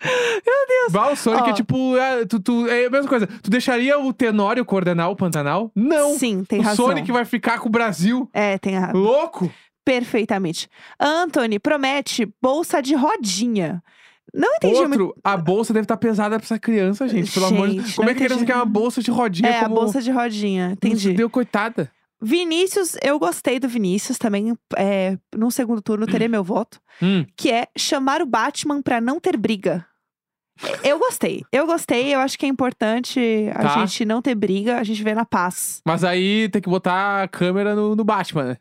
[0.04, 0.92] Meu Deus.
[0.92, 1.50] Bah, o Sonic Ó.
[1.50, 1.98] é tipo.
[1.98, 3.28] é, tu, tu- é a mesma coisa.
[3.28, 5.72] Tu deixaria o Tenório coordenar o Pantanal?
[5.76, 6.18] Não.
[6.18, 6.88] Sim, tem o razão.
[6.88, 8.30] Sonic vai ficar com o Brasil.
[8.34, 9.00] É, tem razão.
[9.00, 9.52] Louco?
[9.86, 10.68] Perfeitamente.
[11.00, 13.84] Anthony promete bolsa de rodinha.
[14.34, 15.04] Não entendi muito.
[15.08, 17.32] Outro, a bolsa deve estar pesada pra essa criança, gente.
[17.32, 17.96] Pelo amor de Gente, Deus.
[17.96, 18.52] Como não é que a criança entendi.
[18.54, 19.76] quer uma bolsa de rodinha É, a como...
[19.76, 20.72] bolsa de rodinha.
[20.72, 21.14] Entendi.
[21.14, 21.92] Deu coitada.
[22.22, 24.56] Vinícius, eu gostei do Vinícius também.
[24.78, 26.80] É, no segundo turno teria meu voto.
[27.02, 29.86] Hum, Que é chamar o Batman pra não ter briga.
[30.84, 31.43] Eu gostei.
[31.52, 32.13] Eu gostei.
[32.13, 33.19] Eu acho que é importante
[33.56, 33.80] a Tá.
[33.80, 35.82] gente não ter briga, a gente ver na paz.
[35.86, 38.58] mas aí tem que botar a câmera no, no Batman, né?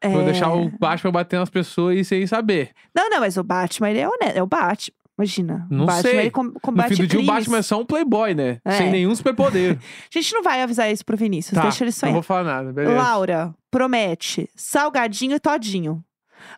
[0.00, 0.24] Pra É...
[0.24, 2.70] deixar o Batman bater nas pessoas e sem saber.
[2.94, 4.36] Não, não, mas o Batman, ele é honesto.
[4.36, 4.94] É o Batman.
[5.18, 5.66] Imagina.
[5.70, 6.18] Não o Batman, sei.
[6.20, 7.26] ele com- No combate fim do dia, o crimes.
[7.44, 8.58] Batman é só um playboy, né?
[8.64, 8.72] É.
[8.78, 9.76] Sem nenhum superpoder.
[10.08, 11.54] A gente não vai avisar isso pro Vinícius.
[11.56, 12.12] tá, Deixa ele não sonhar.
[12.14, 12.96] vou falar nada, beleza.
[12.96, 16.02] Laura, promete salgadinho e todinho.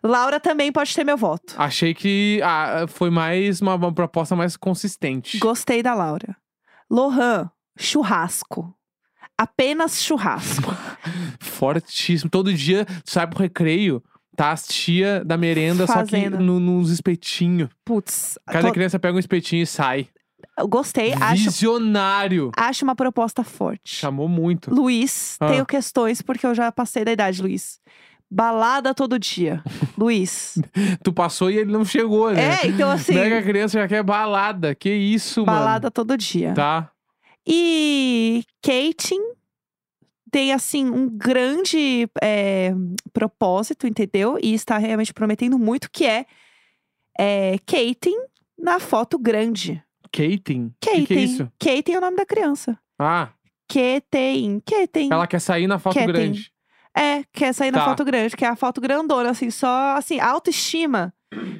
[0.03, 1.53] Laura também pode ter meu voto.
[1.57, 5.37] Achei que ah, foi mais uma, uma proposta mais consistente.
[5.39, 6.35] Gostei da Laura.
[6.89, 8.73] Lohan, churrasco.
[9.37, 10.71] Apenas churrasco.
[11.39, 12.29] Fortíssimo.
[12.29, 14.03] Todo dia tu sai pro recreio,
[14.35, 17.69] tá as tia da merenda, só que no- nos espetinhos.
[17.85, 20.07] Putz, Cada tô- criança pega um espetinho e sai.
[20.57, 21.13] eu gostei.
[21.13, 22.51] Acho, Visionário.
[22.55, 23.95] acho uma proposta forte.
[23.95, 24.73] Chamou muito.
[24.73, 25.47] Luiz, Ah.
[25.47, 27.79] tenho questões porque eu já passei da idade, Luiz.
[28.33, 29.63] Balada todo dia.
[29.97, 30.59] Luiz.
[31.03, 32.61] Tu passou e ele não chegou, né?
[32.63, 34.73] É, então assim, Mega criança já quer balada.
[34.73, 36.47] Que isso, balada todo dia.
[36.47, 36.55] mano.
[36.55, 36.91] Tá.
[37.45, 39.21] E Katin
[40.31, 42.73] tem, assim, um grande é,
[43.11, 44.39] propósito, entendeu?
[44.41, 46.25] E está realmente prometendo muito, que é,
[47.19, 47.57] é
[48.57, 49.83] na foto grande.
[50.11, 50.67] Katen?
[50.67, 50.99] O Katin.
[51.01, 51.51] que, que é isso?
[51.59, 52.79] Katin é o nome da criança.
[52.97, 53.29] Ah,
[53.67, 54.59] Katin.
[54.65, 55.09] Katin.
[55.11, 56.52] ela quer sair na foto grande.
[56.95, 57.85] É, quer sair na Tá.
[57.85, 61.13] foto grande, que é a foto grandona, assim, só, assim, autoestima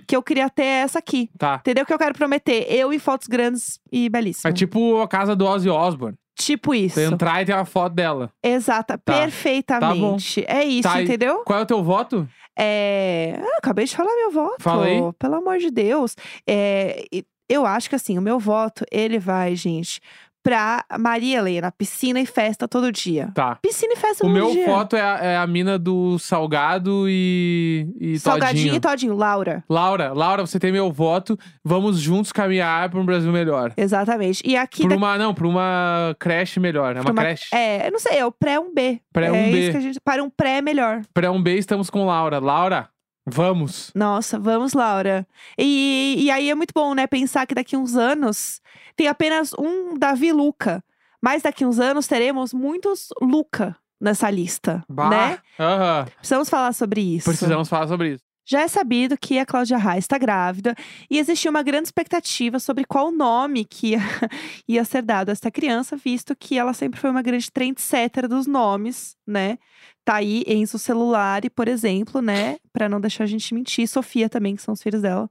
[0.07, 1.29] que eu queria ter é essa aqui.
[1.37, 1.55] Tá.
[1.59, 2.65] Entendeu o que eu quero prometer?
[2.69, 4.51] Eu em fotos grandes e belíssimas.
[4.51, 6.15] É tipo a casa do Ozzy Osbourne.
[6.35, 6.95] Tipo isso.
[6.95, 8.31] Você entrar e tem uma foto dela.
[8.43, 10.43] Exata, perfeitamente.
[10.47, 11.43] é isso, Tá, entendeu?
[11.45, 12.27] Qual é o teu voto?
[12.57, 13.39] É...
[13.41, 14.55] ah, acabei de falar meu voto.
[14.61, 14.99] Fala aí.
[15.17, 16.15] Pelo amor de Deus.
[16.47, 17.05] É,
[17.49, 19.99] Eu acho que assim, o meu voto, ele vai, gente,
[20.43, 23.31] pra Maria Helena, piscina e festa todo dia.
[23.33, 23.55] Tá.
[23.61, 24.65] Piscina e festa O todo meu dia.
[24.67, 28.75] voto é a, é a mina do salgado e, e Salgadinho todinho.
[28.75, 29.63] e todinho, Laura.
[29.69, 31.37] Laura, Laura, você tem meu voto.
[31.63, 33.73] Vamos juntos caminhar para um Brasil melhor.
[33.77, 34.43] Exatamente.
[34.45, 34.81] E aqui.
[34.83, 36.95] Por da- uma, não, por uma creche melhor.
[36.97, 37.47] É pra uma creche.
[37.55, 38.99] É, eu não sei, é o pré 1B.
[39.13, 39.53] Pré é 1B.
[39.57, 39.99] isso que a gente.
[40.01, 41.01] Para um pré melhor.
[41.13, 42.39] Pra um B estamos com Laura.
[42.39, 42.89] Laura,
[43.25, 43.91] vamos.
[43.95, 45.27] Nossa, vamos, Laura.
[45.57, 47.07] E, e aí é muito bom, né?
[47.07, 48.61] Pensar que daqui uns anos
[48.95, 50.83] tem apenas um Davi Luca.
[51.21, 55.09] Mas daqui uns anos teremos muitos Luca nessa lista, Bah.
[55.09, 55.39] né?
[55.57, 56.05] Aham.
[56.17, 57.25] Precisamos falar sobre isso.
[57.29, 58.23] Precisamos falar sobre isso.
[58.45, 60.75] Já é sabido que a Cláudia Raia está grávida
[61.09, 63.99] e existia uma grande expectativa sobre qual nome que ia,
[64.67, 68.45] ia ser dado a esta criança, visto que ela sempre foi uma grande trendsetter dos
[68.45, 69.57] nomes, né?
[70.05, 72.57] Tá aí Enzo Celulari, por exemplo, né?
[72.73, 73.87] Pra não deixar a gente mentir.
[73.87, 75.29] Sofia também, que são os filhos dela.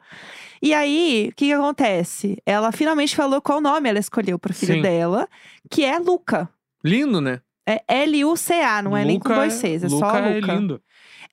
[0.62, 2.38] E aí, o que, que acontece?
[2.46, 4.82] Ela finalmente falou qual nome ela escolheu pro filho Sim.
[4.82, 5.28] dela,
[5.70, 6.48] que é Luca.
[6.82, 7.42] Lindo, né?
[7.66, 10.52] É L-U-C-A, não é nem com dois Cs, é Luca só é Luca.
[10.54, 10.80] lindo.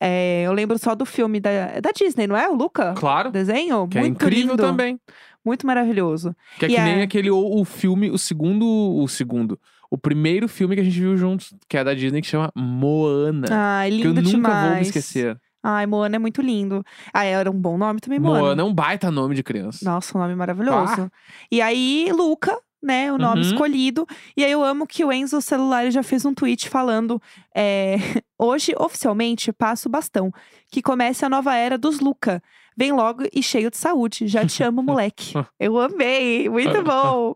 [0.01, 2.47] É, eu lembro só do filme da, é da Disney, não é?
[2.47, 2.93] O Luca?
[2.95, 3.31] Claro.
[3.31, 3.87] Desenho?
[3.87, 4.63] Que é Muito incrível lindo.
[4.63, 4.99] também.
[5.43, 6.35] Muito maravilhoso.
[6.57, 8.65] Que é E que nem é- aquele o, o filme, o segundo.
[8.65, 9.59] O segundo.
[9.91, 13.47] O primeiro filme que a gente viu juntos, que é da Disney, que chama Moana.
[13.51, 14.67] Ai, que eu lindo nunca demais.
[14.67, 15.37] vou me esquecer.
[15.63, 16.83] Ai, Moana é muito lindo.
[17.13, 18.39] Ah, era um bom nome também, Moana.
[18.39, 19.83] Moana é um baita nome de criança.
[19.83, 21.11] Nossa, um nome maravilhoso.
[21.51, 23.11] E aí, Luca né?
[23.11, 23.47] O nome Uhum.
[23.47, 24.07] escolhido.
[24.35, 27.21] E aí eu amo que o Enzo Celular já fez um tweet falando:
[27.55, 27.95] é,
[28.37, 30.31] hoje, oficialmente, passo o bastão.
[30.71, 32.41] Que comece a nova era dos Luca.
[32.79, 34.25] Vem logo e cheio de saúde.
[34.25, 35.33] Já te amo, moleque.
[35.59, 37.35] Eu amei, muito bom.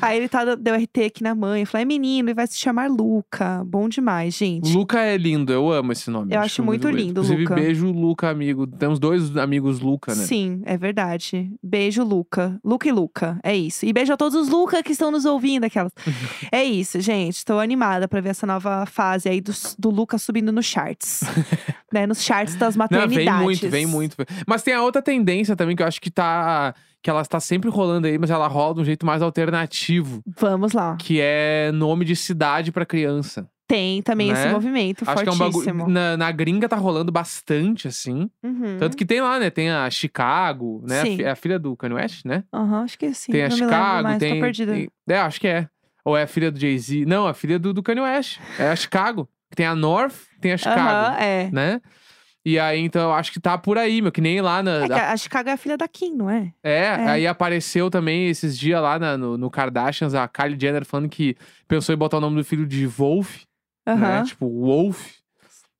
[0.00, 1.64] Aí ele tá, deu RT aqui na mãe.
[1.64, 3.64] Falou: é menino e vai se chamar Luca.
[3.66, 4.72] Bom demais, gente.
[4.72, 6.32] Luca é lindo, eu amo esse nome.
[6.32, 6.96] Eu acho muito bonito.
[6.96, 7.54] lindo, Inclusive, Luca.
[7.56, 8.68] beijo, Luca, amigo.
[8.68, 10.22] Temos dois amigos Luca, né?
[10.22, 11.50] Sim, é verdade.
[11.60, 12.60] Beijo, Luca.
[12.64, 13.40] Luca e Luca.
[13.42, 13.84] É isso.
[13.84, 15.90] E beijo a todos os Luca que estão nos ouvindo, aquelas.
[16.52, 17.44] é isso, gente.
[17.44, 21.22] Tô animada pra ver essa nova fase aí do, do Luca subindo nos charts.
[21.94, 22.06] né?
[22.06, 23.16] Nos charts das Não, maternidades.
[23.16, 24.16] vem muito, vem muito.
[24.46, 26.74] Mas tem a outra tendência também que eu acho que tá.
[27.02, 30.22] Que ela está sempre rolando aí, mas ela rola de um jeito mais alternativo.
[30.38, 30.96] Vamos lá.
[30.98, 33.46] Que é nome de cidade pra criança.
[33.66, 34.52] Tem também esse Né?
[34.52, 35.78] movimento Acho que é um fortíssimo.
[35.80, 35.94] bagulho.
[35.94, 38.30] Na, na gringa tá rolando bastante, assim.
[38.42, 38.76] Uhum.
[38.78, 39.48] Tanto que tem lá, né?
[39.50, 41.00] Tem a Chicago, né?
[41.00, 41.16] A Sim.
[41.16, 42.44] fi- É a filha do Kanye West, né?
[42.52, 43.32] Aham, acho que sim.
[43.32, 44.72] tem a Não Chicago, mais, tem, tô perdida.
[44.72, 45.66] tem- É, acho que é.
[46.04, 47.04] Ou é a filha do Jay-Z.
[47.06, 48.38] Não, a filha do, do Kanye West.
[48.58, 49.26] É a Chicago.
[49.54, 51.50] Tem a North, tem a Chicago, Aham, é.
[51.52, 51.80] né?
[52.46, 54.12] E aí, então, eu acho que tá por aí, meu.
[54.12, 54.84] Que nem lá na.
[54.86, 56.52] É a a Chicago é a filha da Kim, não é?
[56.62, 57.08] É, É.
[57.08, 61.36] aí apareceu também esses dias lá na- no, no Kardashians, a Kylie Jenner falando que
[61.66, 63.44] pensou em botar o nome do filho de Wolf,
[63.86, 63.92] né?
[63.94, 64.24] Aham.
[64.24, 65.12] Tipo, Wolf,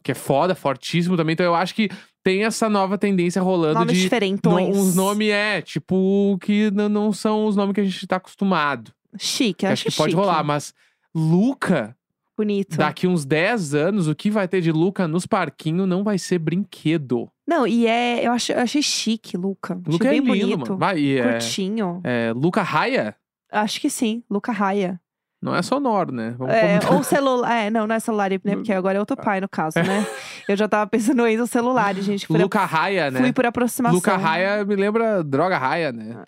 [0.03, 1.35] que é foda, fortíssimo também.
[1.35, 1.91] Então eu acho que
[2.23, 4.03] tem essa nova tendência rolando Nomes de.
[4.05, 4.75] diferentões.
[4.75, 8.91] no- uns nomes é, tipo, que não são os nomes que a gente tá acostumado.
[9.19, 10.21] Chique, Que acho acho que pode chique.
[10.23, 10.73] rolar, mas
[11.15, 11.95] Luca,
[12.37, 12.77] Bonito.
[12.77, 16.39] daqui uns 10 anos, o que vai ter de Luca nos parquinhos não vai ser
[16.39, 17.31] brinquedo.
[17.47, 18.27] Não, e é.
[18.27, 19.75] Eu, acho, eu achei chique, Luca.
[19.87, 20.69] Luca achei é bem lindo, bonito.
[20.69, 20.79] mano.
[20.79, 22.01] Vai, e é, Curtinho.
[22.03, 23.15] é, Luca Raya
[23.53, 25.01] Acho que sim, Luca Raia.
[25.41, 26.35] não é sonoro, né?
[26.37, 27.55] Vamos É, ou celular.
[27.55, 28.39] É, não, não é celular, né?
[28.57, 30.05] Porque agora é outro pai, no caso, né?
[30.49, 32.27] Eu já tava pensando em celular, gente.
[32.31, 33.21] Luca Raya, né?
[33.21, 33.95] fui por aproximação.
[33.95, 36.25] Luca Raya me lembra droga Raya, né?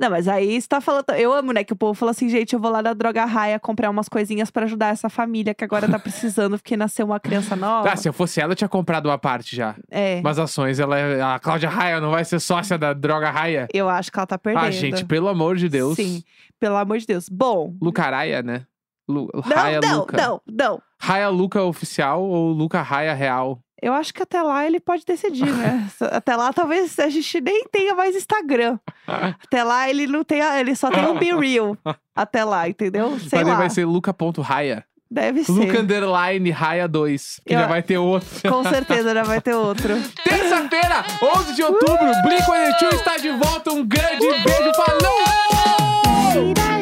[0.00, 1.04] Não, mas aí você tá falando.
[1.10, 1.62] Eu amo, né?
[1.62, 4.50] Que o povo fala assim, gente, eu vou lá na Droga Raia comprar umas coisinhas
[4.50, 7.90] pra ajudar essa família que agora tá precisando, porque nasceu uma criança nova.
[7.90, 9.74] Ah, se eu fosse ela, eu tinha comprado uma parte já.
[9.90, 10.20] É.
[10.20, 10.80] Umas ações.
[10.80, 13.68] Ela, é- a Cláudia Raia não vai ser sócia da droga Raia?
[13.74, 14.64] Eu acho que ela tá perdendo.
[14.64, 15.96] Ah, gente, pelo amor de Deus.
[15.96, 16.22] Sim,
[16.58, 17.28] pelo amor de Deus.
[17.28, 17.74] Bom.
[17.80, 18.64] Luca Raia, né?
[19.08, 20.16] Lu, Não, Raia não, Luca.
[20.16, 20.82] não, não.
[20.98, 23.60] Raia Luca oficial ou Luca Raia real?
[23.82, 25.88] Eu acho que até lá ele pode decidir, né?
[26.12, 28.78] Até lá talvez a gente nem tenha mais Instagram.
[29.06, 31.76] Até lá ele não tem, ele só tem um Be Real.
[32.14, 33.18] Até lá, entendeu?
[33.20, 33.54] Sei Mas lá.
[33.56, 34.84] vai ser Luca.raia.
[35.10, 35.50] Deve ser.
[35.52, 37.40] Luca underline Raia 2.
[37.44, 38.28] Que Eu- já vai ter outro.
[38.48, 39.94] Com certeza já vai ter outro.
[40.22, 41.04] Terça-feira,
[41.36, 43.72] 11 de outubro, Blink-182 está de volta.
[43.72, 44.72] Um grande beijo.
[44.74, 46.54] Falou!
[46.54, 46.79] Bye.